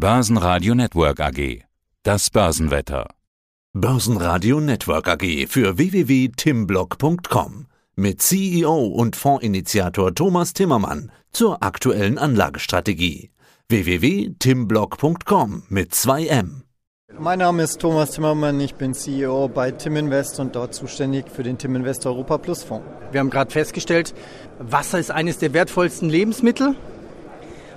[0.00, 1.62] Börsenradio Network AG.
[2.04, 3.06] Das Börsenwetter.
[3.74, 13.30] Börsenradio Network AG für www.timblock.com mit CEO und Fondsinitiator Thomas Timmermann zur aktuellen Anlagestrategie.
[13.68, 16.62] www.timblock.com mit 2M.
[17.18, 21.42] Mein Name ist Thomas Timmermann, ich bin CEO bei Tim Invest und dort zuständig für
[21.42, 22.86] den Tim Invest Europa Plus Fonds.
[23.12, 24.14] Wir haben gerade festgestellt,
[24.58, 26.74] Wasser ist eines der wertvollsten Lebensmittel.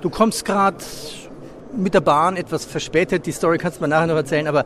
[0.00, 0.76] Du kommst gerade
[1.76, 4.64] mit der Bahn etwas verspätet, die Story kannst du mir nachher noch erzählen, aber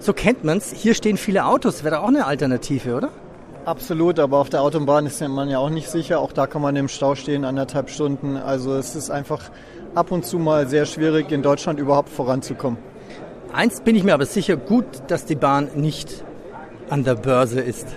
[0.00, 0.72] so kennt man es.
[0.72, 3.10] Hier stehen viele Autos, wäre auch eine Alternative, oder?
[3.64, 6.20] Absolut, aber auf der Autobahn ist man ja auch nicht sicher.
[6.20, 8.36] Auch da kann man im Stau stehen, anderthalb Stunden.
[8.36, 9.50] Also es ist einfach
[9.94, 12.78] ab und zu mal sehr schwierig, in Deutschland überhaupt voranzukommen.
[13.52, 16.24] Eins bin ich mir aber sicher, gut, dass die Bahn nicht
[16.90, 17.88] an der Börse ist.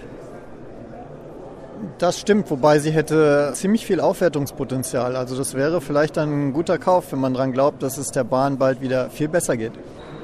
[1.97, 5.15] Das stimmt, wobei sie hätte ziemlich viel Aufwertungspotenzial.
[5.15, 8.57] Also das wäre vielleicht ein guter Kauf, wenn man daran glaubt, dass es der Bahn
[8.57, 9.73] bald wieder viel besser geht.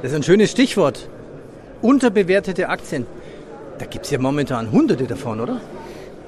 [0.01, 1.09] Das ist ein schönes Stichwort.
[1.81, 3.05] Unterbewertete Aktien.
[3.77, 5.59] Da gibt es ja momentan hunderte davon, oder?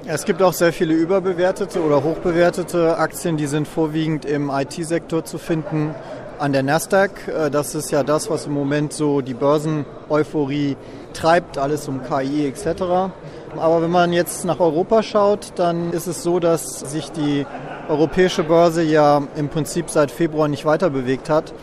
[0.06, 5.38] Es gibt auch sehr viele überbewertete oder hochbewertete Aktien, die sind vorwiegend im IT-Sektor zu
[5.38, 5.94] finden.
[6.38, 10.76] An der Nasdaq, äh, das ist ja das, was im Moment so die Börsen-Euphorie
[11.12, 13.10] treibt, alles um KI etc.
[13.56, 17.46] Aber wenn man jetzt nach Europa schaut, dann ist es so, dass sich die
[17.88, 21.54] europäische Börse ja im Prinzip seit Februar nicht weiter bewegt hat,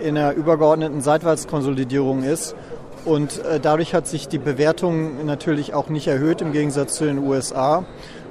[0.00, 2.54] in einer übergeordneten Seitwärtskonsolidierung ist.
[3.04, 7.18] Und äh, dadurch hat sich die Bewertung natürlich auch nicht erhöht im Gegensatz zu den
[7.18, 7.84] USA.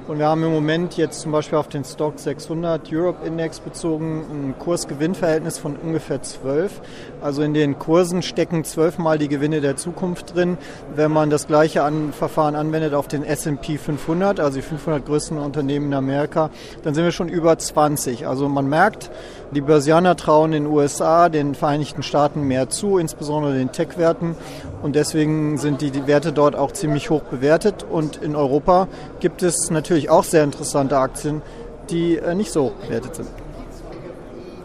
[0.08, 4.24] Und wir haben im Moment jetzt zum Beispiel auf den Stock 600 Europe Index bezogen
[4.30, 6.80] ein Kursgewinnverhältnis von ungefähr 12.
[7.20, 10.58] Also in den Kursen stecken zwölfmal die Gewinne der Zukunft drin.
[10.96, 15.38] Wenn man das gleiche an Verfahren anwendet auf den S&P 500, also die 500 größten
[15.38, 16.50] Unternehmen in Amerika,
[16.82, 18.26] dann sind wir schon über 20.
[18.26, 19.08] Also man merkt,
[19.54, 24.34] die Börsianer trauen den USA, den Vereinigten Staaten mehr zu, insbesondere den Tech-Werten.
[24.82, 27.84] Und deswegen sind die, Werte dort auch ziemlich hoch bewertet.
[27.88, 28.88] Und in Europa
[29.20, 31.42] gibt es natürlich auch sehr interessante Aktien,
[31.90, 33.28] die äh, nicht so bewertet sind.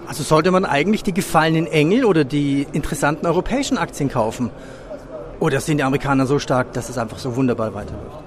[0.08, 4.52] Also sollte man eigentlich die gefallenen Engel oder die interessanten europäischen Aktien kaufen?
[5.42, 8.27] Oder sind die Amerikaner so stark, dass es einfach so wunderbar weiterläuft?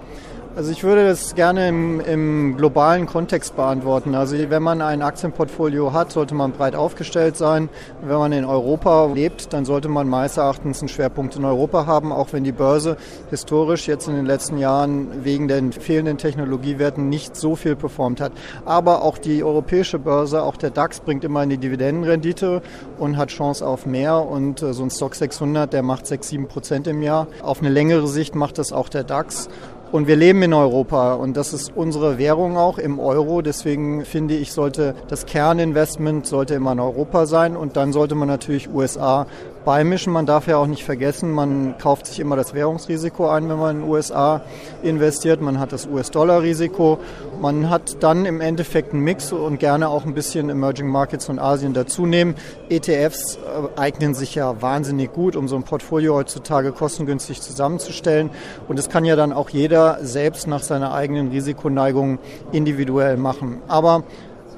[0.57, 4.17] Also ich würde das gerne im, im, globalen Kontext beantworten.
[4.17, 7.69] Also wenn man ein Aktienportfolio hat, sollte man breit aufgestellt sein.
[8.03, 12.11] Wenn man in Europa lebt, dann sollte man meines Erachtens einen Schwerpunkt in Europa haben,
[12.11, 12.97] auch wenn die Börse
[13.31, 18.33] historisch jetzt in den letzten Jahren wegen den fehlenden Technologiewerten nicht so viel performt hat.
[18.65, 22.61] Aber auch die europäische Börse, auch der DAX bringt immer eine Dividendenrendite
[22.99, 24.27] und hat Chance auf mehr.
[24.27, 27.29] Und äh, so ein Stock 600, der macht 6, 7 Prozent im Jahr.
[27.41, 29.49] Auf eine längere Sicht macht das auch der DAX.
[29.93, 33.43] Und wir leben in Europa und das ist unsere Währung auch im Euro.
[33.43, 38.29] Deswegen finde ich, sollte das Kerninvestment sollte immer in Europa sein und dann sollte man
[38.29, 39.27] natürlich USA
[39.65, 40.13] beimischen.
[40.13, 43.77] Man darf ja auch nicht vergessen, man kauft sich immer das Währungsrisiko ein, wenn man
[43.77, 44.43] in den USA
[44.83, 45.41] investiert.
[45.41, 46.99] Man hat das US-Dollar-Risiko.
[47.41, 51.39] Man hat dann im Endeffekt einen Mix und gerne auch ein bisschen Emerging Markets von
[51.39, 52.35] Asien dazu nehmen.
[52.69, 58.31] ETFs äh, eignen sich ja wahnsinnig gut, um so ein Portfolio heutzutage kostengünstig zusammenzustellen.
[58.69, 62.19] Und das kann ja dann auch jeder selbst nach seiner eigenen Risikoneigung
[62.53, 63.61] individuell machen.
[63.69, 64.05] Aber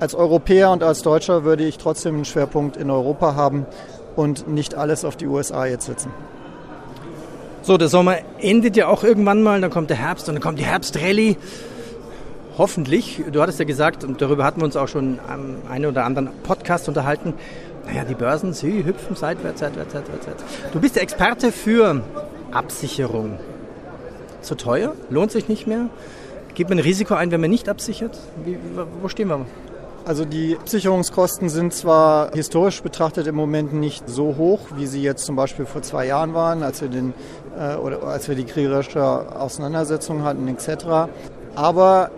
[0.01, 3.67] als Europäer und als Deutscher würde ich trotzdem einen Schwerpunkt in Europa haben,
[4.17, 6.11] und nicht alles auf die USA jetzt setzen.
[7.63, 10.59] So, der Sommer endet ja auch irgendwann mal, dann kommt der Herbst und dann kommt
[10.59, 11.37] die Herbstrallye.
[12.59, 16.05] Hoffentlich, du hattest ja gesagt, und darüber hatten wir uns auch schon am einen oder
[16.05, 17.35] anderen Podcast unterhalten,
[17.87, 20.45] naja, die Börsen, sie hüpfen seitwärts, seitwärts, seitwärts, seitwärts.
[20.73, 22.03] Du bist der Experte für
[22.51, 23.39] Absicherung.
[24.41, 24.95] Zu teuer?
[25.09, 25.89] Lohnt sich nicht mehr?
[26.55, 28.19] Gibt man ein Risiko ein, wenn man nicht absichert?
[28.45, 28.59] Wie,
[29.01, 29.47] wo stehen wir?
[30.05, 35.25] Also die Absicherungskosten sind zwar historisch betrachtet im Moment nicht so hoch, wie sie jetzt
[35.25, 37.15] zum Beispiel vor zwei Jahren waren, als wir, den,
[37.57, 41.09] äh, oder als wir die kriegerische Auseinandersetzung hatten etc.
[41.55, 42.11] Aber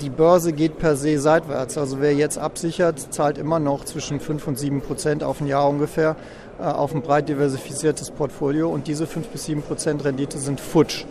[0.00, 1.76] die Börse geht per se seitwärts.
[1.76, 5.68] Also wer jetzt absichert, zahlt immer noch zwischen 5 und 7 Prozent auf ein Jahr
[5.68, 6.14] ungefähr
[6.60, 8.70] äh, auf ein breit diversifiziertes Portfolio.
[8.70, 11.04] Und diese 5 bis 7 Prozent Rendite sind futsch.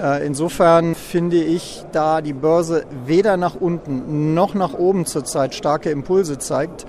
[0.00, 5.90] Äh, insofern finde ich, da die Börse weder nach unten noch nach oben zurzeit starke
[5.90, 6.86] Impulse zeigt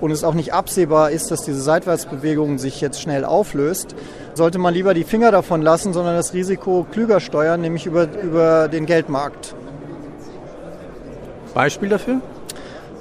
[0.00, 3.94] und es auch nicht absehbar ist, dass diese Seitwärtsbewegung sich jetzt schnell auflöst,
[4.34, 8.68] sollte man lieber die Finger davon lassen, sondern das Risiko klüger steuern, nämlich über, über
[8.68, 9.54] den Geldmarkt.
[11.54, 12.20] Beispiel dafür?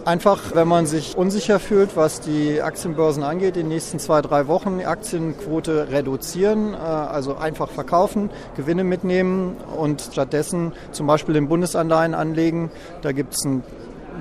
[0.05, 4.47] Einfach, wenn man sich unsicher fühlt, was die Aktienbörsen angeht, in den nächsten zwei, drei
[4.47, 11.49] Wochen die Aktienquote reduzieren, äh, also einfach verkaufen, Gewinne mitnehmen und stattdessen zum Beispiel in
[11.49, 12.71] Bundesanleihen anlegen.
[13.01, 13.63] Da gibt es einen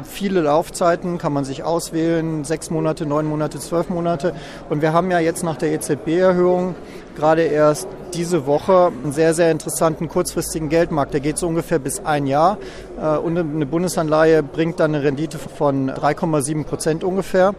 [0.04, 4.34] viele Laufzeiten, kann man sich auswählen, sechs Monate, neun Monate, zwölf Monate.
[4.68, 6.74] Und wir haben ja jetzt nach der EZB-Erhöhung
[7.16, 11.12] gerade erst diese Woche einen sehr, sehr interessanten kurzfristigen Geldmarkt.
[11.14, 12.58] Der geht so ungefähr bis ein Jahr.
[13.00, 17.54] Äh, und eine Bundesanleihe bringt dann eine Rendite von 3,7 Prozent ungefähr.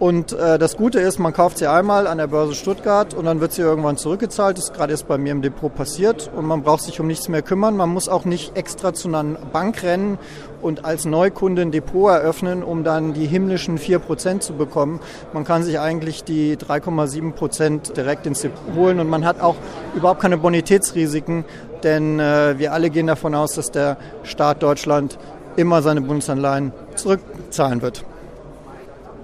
[0.00, 3.40] Und äh, das Gute ist, man kauft sie einmal an der Börse Stuttgart und dann
[3.40, 4.56] wird sie irgendwann zurückgezahlt.
[4.56, 7.28] Das ist gerade erst bei mir im Depot passiert und man braucht sich um nichts
[7.28, 7.76] mehr kümmern.
[7.76, 10.18] Man muss auch nicht extra zu einer Bank rennen
[10.62, 15.00] und als Neukunde ein Depot eröffnen, um dann die himmlischen 4% zu bekommen.
[15.34, 19.56] Man kann sich eigentlich die 3,7% direkt ins Depot holen und man hat auch
[19.94, 21.44] überhaupt keine Bonitätsrisiken,
[21.82, 25.18] denn äh, wir alle gehen davon aus, dass der Staat Deutschland
[25.56, 28.02] immer seine Bundesanleihen zurückzahlen wird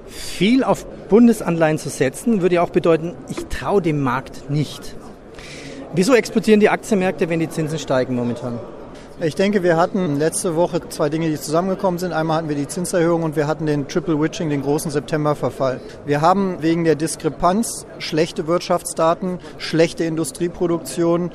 [0.06, 4.96] viel auf Bundesanleihen zu setzen, würde ja auch bedeuten, ich traue dem Markt nicht.
[5.94, 8.58] Wieso explodieren die Aktienmärkte, wenn die Zinsen steigen momentan?
[9.18, 12.12] Ich denke, wir hatten letzte Woche zwei Dinge, die zusammengekommen sind.
[12.12, 15.80] Einmal hatten wir die Zinserhöhung und wir hatten den Triple Witching, den großen Septemberverfall.
[16.04, 21.30] Wir haben wegen der Diskrepanz schlechte Wirtschaftsdaten, schlechte Industrieproduktion,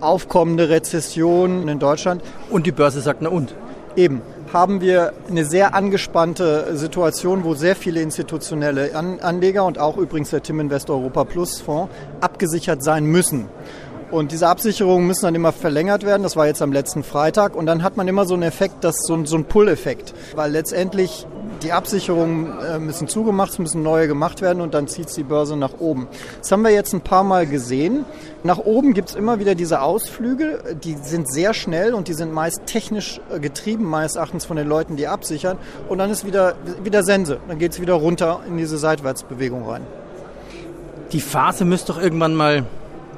[0.00, 2.22] aufkommende Rezession in Deutschland.
[2.48, 3.54] Und die Börse sagt, na und?
[3.94, 4.22] Eben
[4.52, 10.42] haben wir eine sehr angespannte Situation, wo sehr viele institutionelle Anleger und auch übrigens der
[10.42, 13.48] Tim Invest Europa Plus Fonds abgesichert sein müssen.
[14.10, 16.22] Und diese Absicherungen müssen dann immer verlängert werden.
[16.22, 17.54] Das war jetzt am letzten Freitag.
[17.54, 20.14] Und dann hat man immer so einen Effekt, das so, so ein Pull-Effekt.
[20.34, 21.26] Weil letztendlich
[21.62, 25.78] die Absicherungen äh, müssen zugemacht, müssen neue gemacht werden und dann zieht die Börse nach
[25.78, 26.08] oben.
[26.38, 28.04] Das haben wir jetzt ein paar Mal gesehen.
[28.44, 32.32] Nach oben gibt es immer wieder diese Ausflüge, die sind sehr schnell und die sind
[32.32, 35.58] meist technisch äh, getrieben, meines Erachtens von den Leuten, die absichern.
[35.88, 37.38] Und dann ist wieder, wieder Sense.
[37.48, 39.82] Dann geht es wieder runter in diese Seitwärtsbewegung rein.
[41.12, 42.64] Die Phase müsste doch irgendwann mal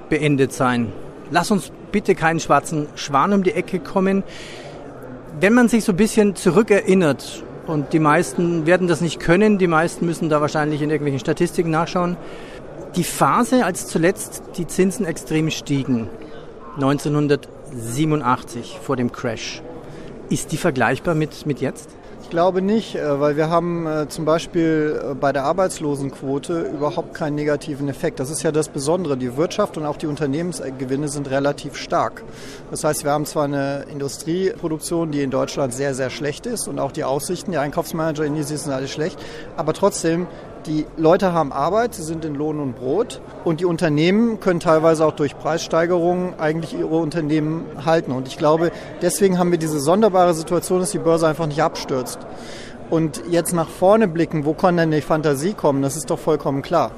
[0.08, 0.92] beendet sein.
[1.30, 4.22] Lass uns bitte keinen schwarzen Schwan um die Ecke kommen.
[5.40, 9.66] Wenn man sich so ein bisschen zurückerinnert, und die meisten werden das nicht können, die
[9.66, 12.16] meisten müssen da wahrscheinlich in irgendwelchen Statistiken nachschauen.
[12.96, 16.08] Die Phase, als zuletzt die Zinsen extrem stiegen,
[16.74, 19.62] 1987 vor dem Crash,
[20.28, 21.90] ist die vergleichbar mit, mit jetzt?
[22.30, 27.12] Ich glaube nicht, äh, weil wir haben äh, zum Beispiel äh, bei der Arbeitslosenquote überhaupt
[27.12, 28.20] keinen negativen Effekt.
[28.20, 29.16] Das ist ja das Besondere.
[29.16, 32.22] Die Wirtschaft und auch die Unternehmensgewinne sind relativ stark.
[32.70, 36.78] Das heißt, wir haben zwar eine Industrieproduktion, die in Deutschland sehr, sehr schlecht ist und
[36.78, 39.18] auch die Aussichten, die Einkaufsmanager in Indizes sind alle schlecht,
[39.56, 40.28] aber trotzdem
[40.66, 45.04] die Leute haben Arbeit, sie sind in Lohn und Brot und die Unternehmen können teilweise
[45.04, 48.12] auch durch Preissteigerungen eigentlich ihre Unternehmen halten.
[48.12, 48.70] Und ich glaube,
[49.02, 52.18] deswegen haben wir diese sonderbare Situation, dass die Börse einfach nicht abstürzt.
[52.90, 55.80] Und jetzt nach vorne blicken, wo kann denn die Fantasie kommen?
[55.80, 56.90] Das ist doch vollkommen klar.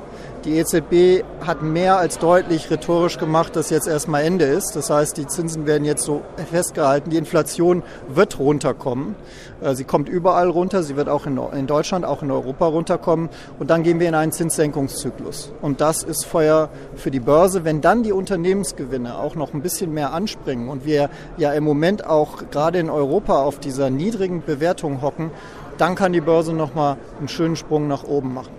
[0.44, 4.74] Die EZB hat mehr als deutlich rhetorisch gemacht, dass jetzt erstmal Ende ist.
[4.74, 7.10] Das heißt, die Zinsen werden jetzt so festgehalten.
[7.10, 9.14] Die Inflation wird runterkommen.
[9.60, 10.82] Äh, sie kommt überall runter.
[10.82, 13.28] Sie wird auch in Deutschland, auch in Europa runterkommen.
[13.60, 15.52] Und dann gehen wir in einen Zinssenkungszyklus.
[15.62, 17.64] Und das ist Feuer für die Börse.
[17.64, 22.04] Wenn dann die Unternehmensgewinne auch noch ein bisschen mehr anspringen und wir ja im Moment
[22.04, 25.30] auch gerade in Europa auf dieser niedrigen Bewertung hocken,
[25.78, 28.52] dann kann die Börse nochmal einen schönen Sprung nach oben machen.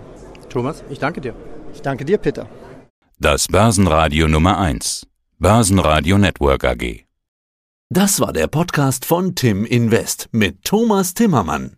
[0.48, 1.34] Thomas, ich danke dir.
[1.74, 2.48] Ich danke dir, Peter.
[3.18, 5.06] Das Börsenradio Nummer 1.
[5.38, 7.04] Börsenradio Network AG.
[7.90, 11.76] Das war der Podcast von Tim Invest mit Thomas Timmermann.